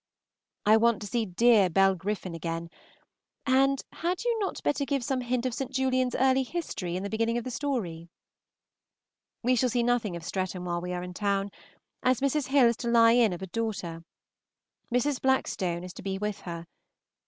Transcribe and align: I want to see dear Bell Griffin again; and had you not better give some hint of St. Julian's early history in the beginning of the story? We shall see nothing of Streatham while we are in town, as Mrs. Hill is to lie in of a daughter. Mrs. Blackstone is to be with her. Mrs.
I 0.65 0.77
want 0.77 0.99
to 1.03 1.07
see 1.07 1.27
dear 1.27 1.69
Bell 1.69 1.93
Griffin 1.93 2.33
again; 2.33 2.71
and 3.45 3.83
had 3.91 4.23
you 4.23 4.39
not 4.39 4.63
better 4.63 4.83
give 4.83 5.03
some 5.03 5.21
hint 5.21 5.45
of 5.45 5.53
St. 5.53 5.69
Julian's 5.69 6.15
early 6.15 6.41
history 6.41 6.95
in 6.95 7.03
the 7.03 7.09
beginning 7.11 7.37
of 7.37 7.43
the 7.43 7.51
story? 7.51 8.09
We 9.43 9.55
shall 9.55 9.69
see 9.69 9.83
nothing 9.83 10.15
of 10.15 10.23
Streatham 10.25 10.65
while 10.65 10.81
we 10.81 10.91
are 10.93 11.03
in 11.03 11.13
town, 11.13 11.51
as 12.01 12.19
Mrs. 12.19 12.47
Hill 12.47 12.65
is 12.67 12.77
to 12.77 12.87
lie 12.89 13.11
in 13.11 13.31
of 13.31 13.43
a 13.43 13.45
daughter. 13.45 14.03
Mrs. 14.91 15.21
Blackstone 15.21 15.83
is 15.83 15.93
to 15.93 16.01
be 16.01 16.17
with 16.17 16.39
her. 16.49 16.61
Mrs. 16.61 16.65